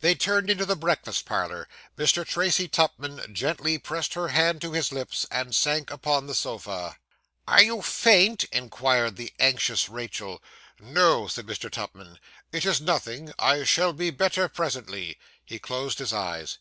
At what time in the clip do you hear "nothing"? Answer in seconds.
12.80-13.32